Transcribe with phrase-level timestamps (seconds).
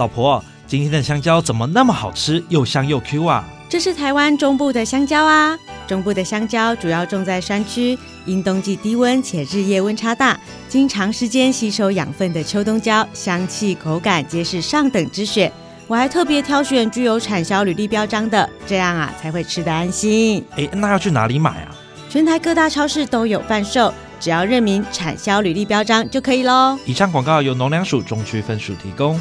[0.00, 3.44] 老婆，今天的香蕉怎么那么好吃，又香又 Q 啊？
[3.68, 5.54] 这是台湾中部的香蕉啊。
[5.86, 10.40] 中部的香蕉主要种在山区，因冬季低温且日夜温差大，
[10.70, 15.52] 经长时间吸收养分的秋冬蕉，香气口感皆是上等之选。
[15.86, 20.42] 我还特别挑选具有产销履历标章的，这样啊才会吃得安心。
[20.56, 21.76] 哎，那要去哪里买啊？
[22.08, 26.78] 全台各大超市都有贩售，只要认明产销履历标章就可以喽。
[26.86, 29.20] 以上广告由农粮署中区分署提供。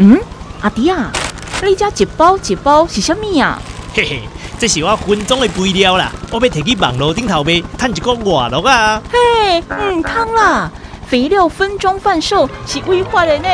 [0.00, 0.16] 嗯，
[0.60, 1.10] 阿弟啊，
[1.64, 3.60] 你家一包一包是什么呀？
[3.92, 4.20] 嘿嘿，
[4.56, 9.02] 这是我分装的肥料啦，我要提去网络顶头卖，赚一个外乐啊。
[9.10, 10.70] 嘿，嗯，汤啦，
[11.08, 13.48] 肥料分装贩售是违法的呢。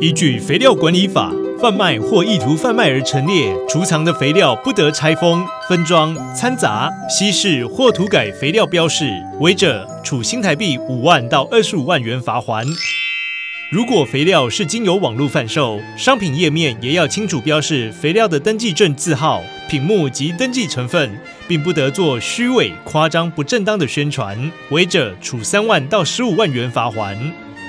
[0.00, 9.10] 依据肥料管理法，贩卖或意图贩卖而陈列、储藏的肥料，不得拆封、分装、掺杂、稀释或涂改肥料标示，
[9.40, 12.64] 违者处新台币五万到二十五万元罚锾。
[13.70, 21.08] 如果肥料是经由网络贩售，商品页面也要清楚标示肥料的登记证字号、品目及登记成分，
[21.46, 24.36] 并不得做虚伪、夸张、不正当的宣传，
[24.70, 27.16] 违者处三万到十五万元罚锾。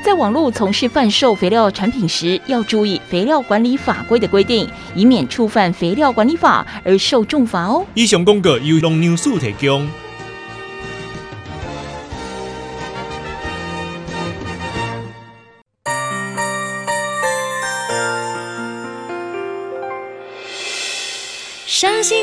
[0.03, 7.85] 在网络从事贩售肥料产品时，要注意肥料管理法规的规定，以免触犯肥料管理法而受重罚哦。
[7.93, 9.87] 以上公告由农粮署提供。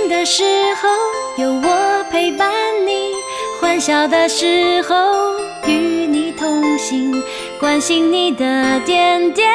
[0.08, 0.42] 的时
[0.76, 0.88] 候
[1.36, 2.50] 有我陪伴
[2.86, 3.12] 你，
[3.60, 7.22] 欢笑的时候与你同行。
[7.60, 9.46] 关心你的点点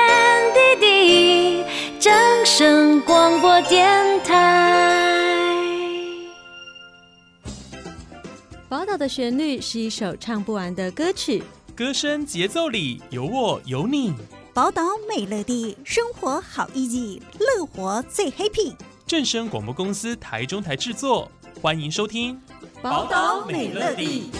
[0.53, 1.63] 滴滴，
[1.99, 2.13] 正
[2.45, 4.71] 声广播电台。
[8.69, 11.43] 宝岛的旋律是一首唱不完的歌曲，
[11.75, 14.13] 歌声节奏里有我有你。
[14.53, 18.75] 宝岛美乐地，生活好 easy，乐活最 happy。
[19.13, 22.35] 正声广播公司台中台制作，欢迎收听
[22.81, 24.31] 宝岛美乐地。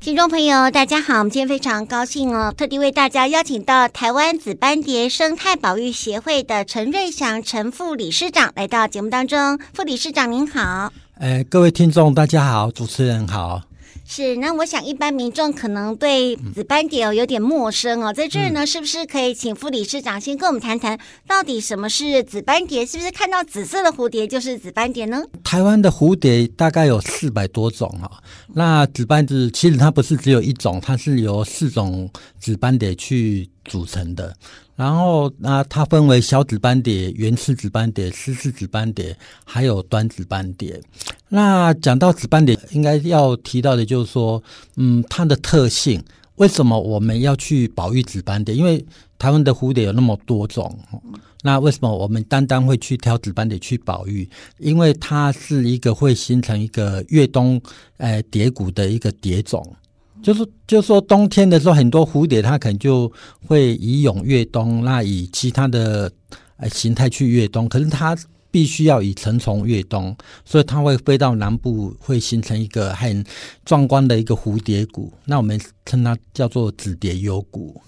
[0.00, 1.18] 听众朋友，大家好！
[1.18, 9.60] 我们今天非常高兴哦，特地为大家邀请到台湾紫斑蝶生态保育协会的陈瑞祥陈副理事长来到节目当中。
[9.72, 10.92] 副理事长您好，
[11.22, 13.62] 呃，各位听众大家好，主持人好。
[14.04, 22.84] 是，那我想一般民众可能对紫斑蝶哦有点陌生哦，在这儿呢，是不是可以请副理事长先跟我们谈谈，到底什么是紫斑蝶？
[22.84, 25.22] 是不是看到紫色的蝴蝶就是紫斑蝶呢？
[25.44, 28.10] 台湾的蝴蝶大概有四百多种哈，
[28.54, 32.10] 那紫斑蝶其实它不是只有一种，它是由四种
[32.40, 34.34] 紫斑蝶去组成的。
[34.74, 40.80] 然后，那它分为小紫斑蝶、圆翅紫斑蝶、丝翅紫斑蝶，还有短紫斑蝶。
[41.28, 44.42] 那讲到紫斑蝶，应该要提到的就是说，
[44.76, 46.02] 嗯，它的特性。
[46.36, 48.54] 为什么我们要去保育紫斑蝶？
[48.54, 48.84] 因为
[49.18, 50.76] 台湾的蝴蝶有那么多种，
[51.42, 54.28] 那为什么我们单单会去挑紫斑蝶去保育？
[54.58, 57.60] 因为它是一个会形成一个越冬
[57.98, 59.76] 呃蝶谷的一个蝶种。
[60.22, 63.12] 就是，就是说，冬天的时候，很多蝴蝶它可能就
[63.46, 66.10] 会以蛹越冬，那以其他的
[66.56, 67.68] 呃形态去越冬。
[67.68, 68.16] 可是它
[68.50, 73.24] 必须要以成虫越冬，所以它会飞到南部，会形成一个很
[73.64, 75.12] 壮观的一个蝴蝶谷。
[75.24, 77.80] 那我们称它叫做紫蝶幽谷。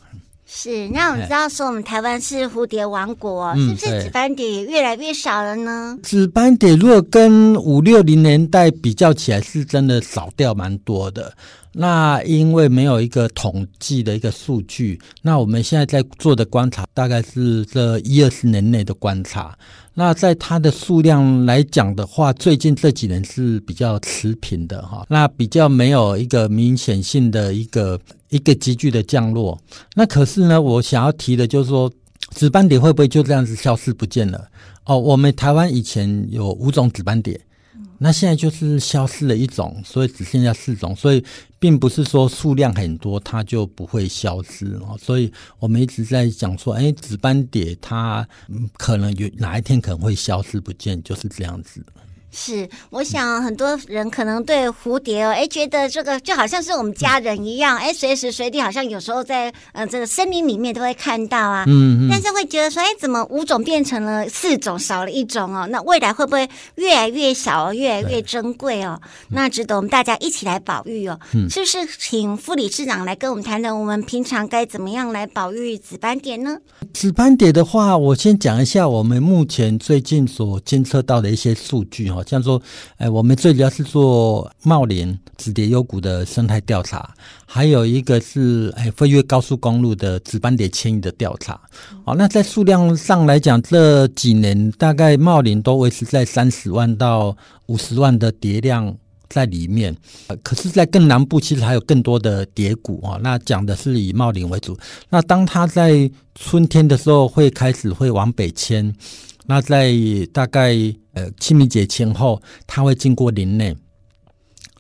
[0.47, 5.99] 是，那我们知道说我们台湾是蝴蝶王国，嗯、是不是紫斑蝶也越来越少了呢？
[6.03, 11.35] 紫斑蝶如果跟五六零年代比较起来，是真的少掉蛮多的。
[11.77, 19.59] 那因为没有一个统计的一个数据，那我们现在在做的观察大概是这一二十年内的观察。
[19.93, 27.99] 那在它的数量来讲的话，最近这几年是比较持平的哈，那比较没有一个明显性的一个
[28.35, 29.57] 一个急剧的降落。
[29.95, 31.91] 那可是呢，我想要提的就是说，
[32.33, 34.49] 紫斑蝶会不会就这样子消失不见了？
[34.87, 37.41] 哦，我们台湾以前有五种紫斑蝶。
[37.97, 41.25] 那现在就是消失了一种，所以只剩下四种，所以
[41.61, 44.99] 并不是说数量很多它就不会消失哦。
[45.01, 48.27] 所以我们一直在讲说，哎，紫斑蝶它
[48.77, 51.81] 可能有哪一天可能会消失不见，就是这样子。
[52.37, 61.65] 是，我想很多人可能对蝴蝶哦，哎，觉得这个就好像是我们家人一样，哎，随时随地好像有时候在呃这个森林里面都会看到啊。
[61.69, 62.09] 嗯嗯。
[62.11, 65.69] 但是会觉得说，哎，怎么五种变成了四种，少了一种哦？
[65.71, 69.01] 那未来会不会越来越小，越来越珍贵哦？
[69.29, 71.17] 那值得我们大家一起来保育哦。
[71.35, 71.49] 嗯。
[71.49, 76.59] 是不是请副理事长来跟我们谈谈，我们平常该怎么样来保育紫斑蝶呢？
[76.93, 82.24] 紫斑蝶的话，我先讲一下我们目前最近所监测到的一些数据哈。
[82.27, 82.61] 像说，
[82.97, 87.15] 哎，我们最主要是做茂林紫蝶幽谷的生态调查，
[87.47, 91.61] 还有一个是哎飞越高速公路的紫斑蝶迁移的调查。
[92.05, 97.37] 哦，那在数量上来讲，这几年大概茂林都维持在三十万到
[97.67, 98.97] 五十万的蝶量
[99.29, 99.97] 在里面。
[100.43, 103.19] 可是，在更南部其实还有更多的蝶谷啊。
[103.23, 104.77] 那讲的是以茂林为主。
[105.09, 108.95] 那当它在春天的时候，会开始会往北迁。
[109.47, 109.93] 那在
[110.33, 110.75] 大概
[111.13, 113.77] 呃清明节前后，它会经过林内。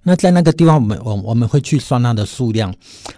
[0.05, 2.75] 那在那个地方，我们我我们会去算它的数量。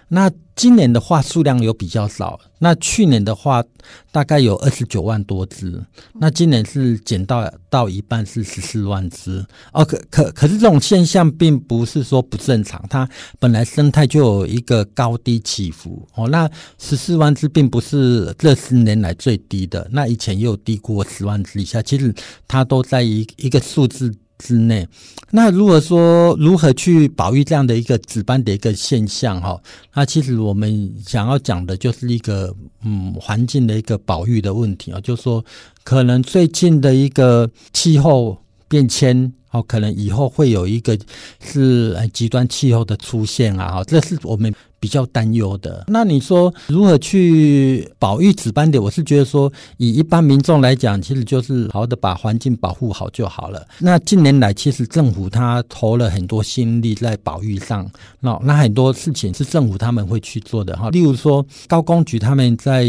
[0.07, 2.39] 那今年的话，数量有比较少。
[2.59, 3.63] 那去年的话，
[4.11, 5.79] 大概有二十九万多只。
[6.13, 9.45] 那今年是减到到一半，是十四万只。
[9.73, 13.07] 哦，可可可是这种现象并不是说不正常，它
[13.37, 16.07] 本来生态就有一个高低起伏。
[16.15, 16.49] 哦，那
[16.79, 21.81] 十四万只并不是这十年来最低的，那以前也有低过十万只以下。
[21.83, 22.11] 其实
[22.47, 24.87] 它都在一一个数字之内，
[25.31, 29.59] 那如果说如何去保育这样的一个值班的一个现象哈，
[29.93, 32.53] 那其实我们想要讲的就是一个
[32.83, 35.43] 嗯环境的一个保育的问题啊，就是说
[35.83, 38.37] 可能最近的一个气候
[38.67, 39.31] 变迁。
[39.51, 40.99] 哦，可能以后会有一个
[41.39, 45.83] 是极端气候的出现啊，这是我们比较担忧的。
[45.87, 48.79] 那你说如何去保育紫斑蝶？
[48.79, 53.65] 我是觉得说，以一般民众来讲，其实就是好好的把环境保护好就好了。
[53.79, 57.89] 那近年来，其实政府他投了很多心力在保育上，
[58.19, 60.89] 那那很多事情是政府他们会去做的哈。
[60.89, 62.87] 例如说，高工局他们在。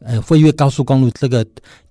[0.00, 1.44] 呃，飞越高速公路这个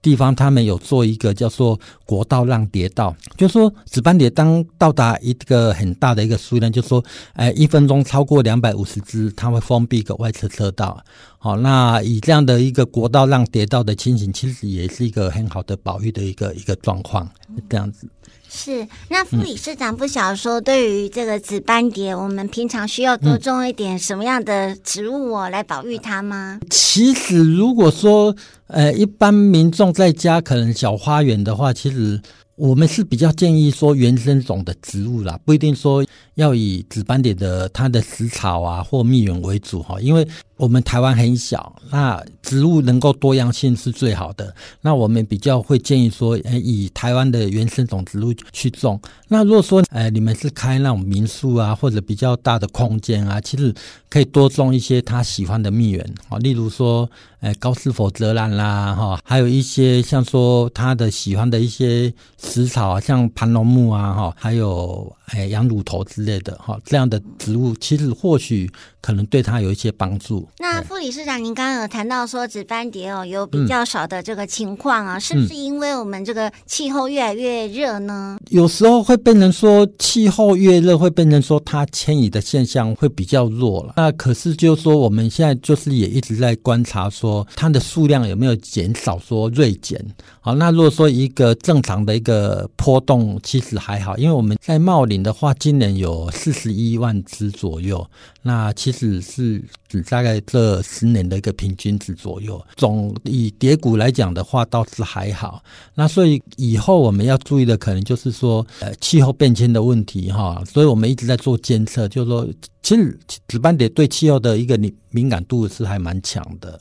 [0.05, 7.03] 地方，他们有做一个叫做国道让蝶道，就是说紫斑蝶当到达一个很大的一个数量，就是说，
[7.33, 11.03] 呃，一分钟超过两百五十只，它会封闭一个外侧车道。
[11.39, 17.27] 好，那以这样的一个国道让蝶道的情形，其实也是一个很好的保育的一个一个状况，
[17.67, 18.07] 这样子。
[18.47, 26.59] 是，那副理事长不晓得说，对于这个紫斑蝶，嗯，我们平常需要多种一点什么样的植物哦，来保育它吗？
[26.69, 28.33] 其实，如果说
[28.67, 32.21] 呃，一般民众在家可能小花园的话，其实
[32.55, 36.03] 我们是比较建议说原生种的植物啦，不一定说
[36.35, 40.27] 要以紫斑点的它的食草啊或蜜源为主哈，因为。
[40.57, 44.55] 我们台湾很小，那植物能够多样性是最好的。
[44.79, 48.99] 那我们比较会建议说，诶，以台湾的原生种植物去种。
[49.27, 53.73] 那如果说，诶，你们是开那种民宿啊，或者比较大的空间啊，其实
[54.09, 57.09] 可以多种一些他喜欢的蜜源啊，例如说，
[57.41, 68.71] 诶，高斯佛泽兰啦，哈，还有一些像说他的喜欢的一些食草啊，像盘龙木啊，哈，还有诶羊乳头之类的，哈，这样的植物，其实或许
[69.01, 70.44] 可能对他有一些帮助。
[70.59, 78.37] 那副理事长，您刚刚有谈到说紫斑蝶哦有比较少的这个情况啊，嗯，是不是因为我们这个气候越来越热呢？
[78.49, 83.93] 有时候会变成说气候越热，会变成说它迁移的现象会比较弱了。
[83.97, 90.03] 那可是就是说我们现在就是也一直在观察说它的数量有没有减少，说锐减。
[90.41, 98.05] 好，那如果说一个正常的一个波动，其实还好，因为我们在茂林的话，今年有四十一万只左右，
[98.43, 100.35] 那其实是只大概。
[100.45, 105.63] 这十年的一个平均值左右，总以蝶谷来讲的话，倒是还好。
[105.95, 110.63] 那所以以后我们要注意的，可能就是说，呃，气候变迁的问题哈。
[110.65, 112.47] 所以我们一直在做监测，就是说，
[112.83, 116.79] 其实紫斑蝶对气候的一个敏敏感度是还蛮强的。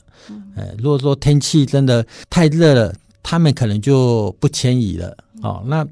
[0.55, 5.17] 呃，如果说天气真的太热了，他们可能就不迁移了。
[5.41, 5.85] 哦，那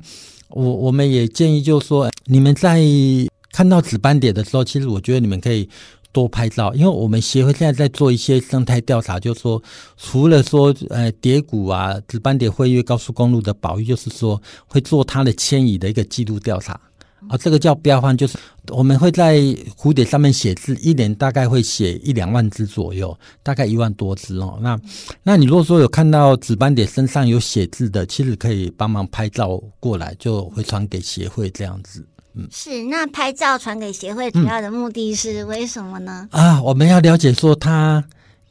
[0.50, 2.80] 我我们也建议，就是说，你们在
[3.52, 5.68] 看到紫斑蝶的时候，其实我觉得你们可以。
[6.14, 9.62] 多拍照，因为我们协会现在在做一些生态调查，就是说，
[9.98, 16.80] 除了说呃蝶谷啊、紫斑蝶飞越高速公路的保育，就是说会做它的迁移的一个记录调查
[17.28, 19.40] 啊，这个叫标方，就是我们会在
[19.78, 24.60] 蝴蝶上面写字，一年大概会写一两万只左右，大概一万多只哦。
[24.62, 24.80] 那
[25.24, 32.06] 那你如果说有看到紫斑蝶身上有写字的，其实可以帮忙拍照过来，就会传给协会这样子。
[32.36, 36.28] 嗯，是那拍照传给协会主要的目的是为什么呢？
[36.32, 38.04] 嗯、啊，我们要了解说它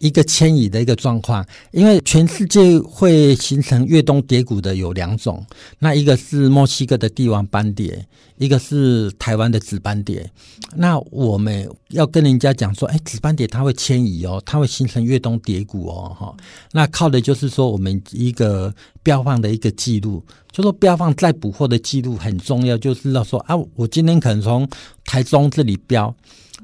[0.03, 5.47] 一个迁移的一个状况，因为全世界会形成越冬蝶谷的有两种，
[5.79, 8.05] 那一个是墨西哥的帝王斑蝶，
[8.37, 10.29] 一个是台湾的紫斑蝶。
[10.75, 16.37] 那我们要跟人家讲说，哎，紫斑蝶它会迁移哦，它会形成越冬蝶谷哦，哈。
[16.73, 24.69] 那靠的就是说我们一个标放的一个记录，就说标放再捕获的记录很重要，就是要说啊，我今天可能从
[25.05, 26.13] 台中这里标。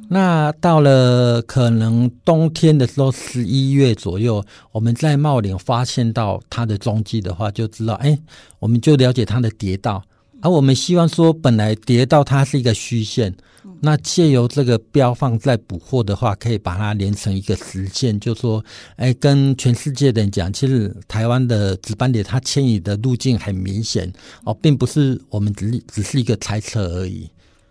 [0.08, 8.18] 那到了可能冬天的时候，十一月左右，我们在茂林发现到它的踪迹的话，就知道，哎，
[8.58, 10.02] 我们就了解它的蝶道。
[10.40, 13.34] 而我们希望说，本来蝶道它是一个虚线，
[13.80, 18.64] 那借由这个标放再捕获的话，可以把它连成一个实线，就说，
[18.96, 24.10] 哎，跟全世界的人讲，其实台湾的紫斑蝶它迁移的路径很明显
[24.44, 27.28] 哦，并不是我们只只是一个猜测而已。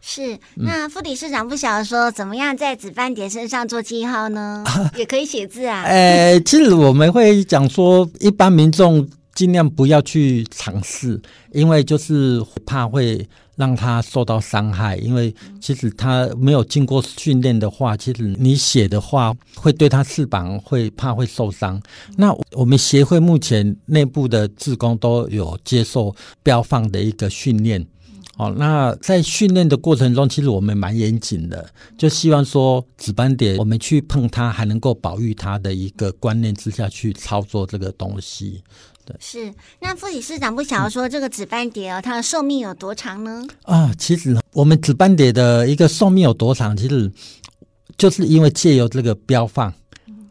[0.09, 4.63] 是，那副理事长不晓得说怎么样在紫斑蝶身上做记号呢？
[4.95, 5.83] 也可以写字啊。
[5.83, 11.21] 呃，其实我们会讲说，一般民众尽量不要去尝试，
[11.51, 14.95] 因为就是怕会让他受到伤害。
[14.95, 21.81] 因为其实他没有经过训练的话，其实你写的话会对他翅膀会怕会受伤。
[22.15, 27.85] 那我们协会目前内部的志工都有接受标放的一个训练。
[28.37, 31.67] 哦，那在训练的过程中，其实我们蛮严谨的，
[31.97, 38.61] 就希望说紫斑蝶，我们去碰它还能够保育它的一个观念之下去操作这个东西。
[39.03, 39.51] 对，是。
[39.79, 43.43] 那副理事长不想要说这个紫斑蝶哦，它的寿命有多长呢？
[43.63, 47.11] 啊，其实我们紫斑蝶的一个寿命有多长，其实
[47.97, 49.73] 就是因为借由这个标放，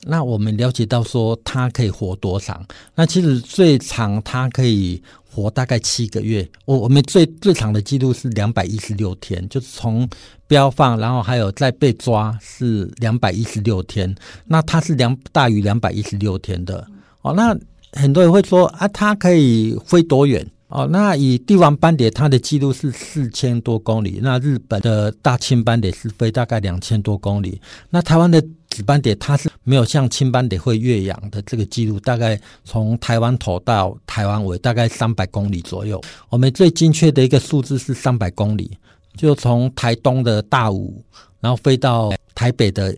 [0.02, 2.64] 那我们了解到说它可以活多长。
[2.94, 5.02] 那其实最长它可以。
[5.36, 10.08] 活大概七个月，我我们最最长的记录是两百一十六天，就是从
[10.46, 14.12] 标放，然后还有再被抓是两百一十六天，
[14.46, 16.86] 那它是两大于两百一十六天的
[17.20, 17.34] 哦。
[17.34, 17.54] 那
[17.92, 20.50] 很多人会说啊，它可以飞多远？
[20.68, 24.18] 哦，那以帝王斑蝶，它的记录是四千多公里。
[24.20, 27.60] 那日本的大青斑蝶是飞大概两千多公里。
[27.90, 28.44] 那台湾的
[28.76, 35.98] 紫斑蝶，它是没有像青斑蝶会越洋的这个记录，大概从台湾头到台湾尾，大概三百公里左右。
[36.28, 38.76] 我们最精确的一个数字是三百公里，
[39.16, 41.02] 就从台东的大武，
[41.40, 42.94] 然后飞到台北的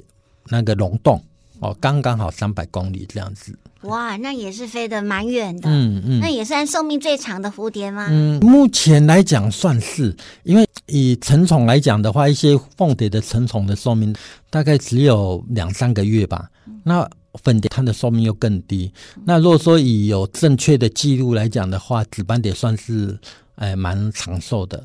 [0.48, 1.22] 那个龙洞，
[1.60, 3.56] 哦，刚刚好三百公里这样子。
[3.82, 8.08] 哇，那也是飞得蛮远的，嗯嗯，那也算寿命最长的蝴蝶吗？
[8.10, 14.14] 嗯，目前来讲算是，因为以成虫来讲的话，一些凤蝶的成虫的寿命
[14.50, 16.48] 大概只有两三个月吧。
[16.82, 17.08] 那
[17.44, 18.92] 粉蝶它的寿命又更低。
[19.24, 23.16] 那如果说以有正确的记录来讲的话，紫斑蝶算是
[23.54, 24.82] 哎蛮长寿的。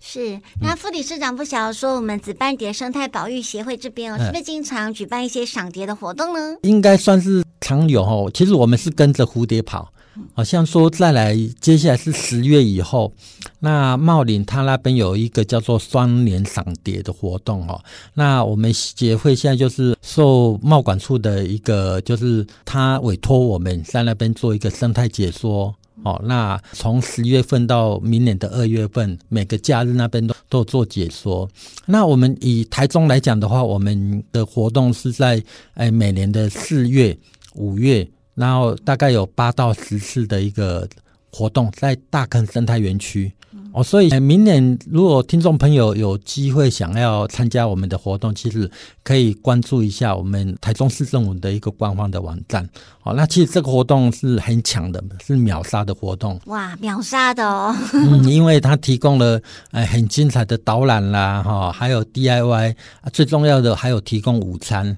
[0.00, 6.56] 是，那副理事长不晓得说，我们紫斑蝶生态保育协会这边哦，是不是经常举办一些赏蝶的活动呢？
[6.62, 8.30] 应该算是常有哦。
[8.32, 9.92] 其实我们是跟着蝴蝶跑，
[10.34, 13.12] 好像说再来，接下来是十月以后，
[13.60, 17.82] 那茂林他那边有一个叫做双年赏蝶的活动哦。
[18.14, 25.74] 那我们协会现在就是受茂管处的一个，就是他委托我们在那边做一个生态解说。
[26.04, 31.48] 哦，那从十月份到明年的二月份，每个假日那边都都做解说。
[31.86, 37.16] 那我们以台中来讲的话，我们的活动是在哎每年的四月、
[37.56, 40.88] 五月，然后大概有八到十次的一个
[41.32, 43.32] 活动，在大坑生态园区。
[43.72, 48.70] 哦，所以明年如果听众朋友有机会想要参加我们的活动，其实
[49.02, 52.66] 可以关注一下我们台中市政府的一个官方的网站。
[53.02, 56.40] 哦，那其实这个活动是很强的，是秒杀的活动。
[56.46, 57.76] 哇，秒杀的哦！
[57.92, 59.38] 嗯，因为它提供了
[59.72, 62.74] 呃很精彩的导览啦，哈，还有 DIY，
[63.12, 64.96] 最重要的还有提供午餐，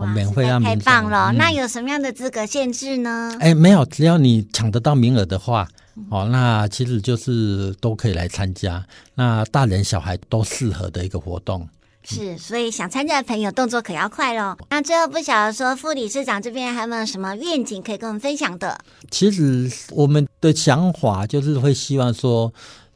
[0.00, 1.30] 哇，免费让太棒了！
[1.32, 3.36] 嗯，那有什么样的资格限制呢？
[3.38, 5.68] 哎，没有，只要你抢得到名额的话。
[6.08, 8.82] 哦，那其实就是都可以来参加，
[9.14, 11.68] 那大人小孩都适合的一个活动。
[12.02, 14.56] 是，所以想参加的朋友动作可要快喽。
[14.70, 18.78] 那最后不晓得说，副理事长这边还有没有什么愿景可以跟我们分享的？
[19.10, 22.50] 其实我们的想法就是会希望说。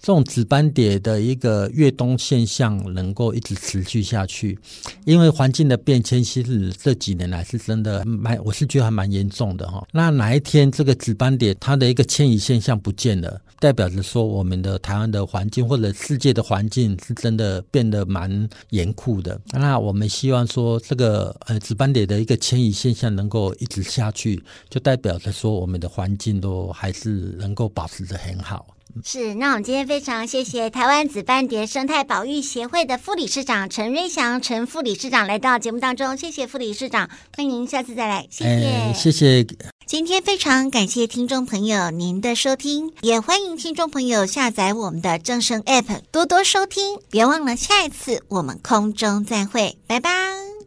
[0.04, 4.58] 这种紫斑蝶的一个越冬现象能够一直持续下去，
[5.06, 9.82] 因为环境的变迁，其实这几年来是真的蛮，我是觉得还蛮严重的哈。
[9.92, 19.40] 那哪一天这个紫斑蝶它的一个迁移现象不见了，代表着说我们的台湾的环境或者世界的环境是真的变得蛮严酷的。
[19.54, 28.66] 那我们希望说这个呃紫斑蝶的一个迁移现象能够一直下去，就代表着说我们的环境都还是能够保持得很好。
[29.02, 39.46] 是，那我们今天非常谢谢台湾紫斑蝶生态保育协会的副理事长陈瑞祥陈副理事长来到节目当中，谢谢副理事长，欢迎下次再来，谢谢，哎、谢谢。
[39.86, 50.43] 今天非常感谢听众朋友您的收听，也欢迎听众朋友下载我们的正声 App 多多收听，别忘了下一次我们空中再会，拜拜。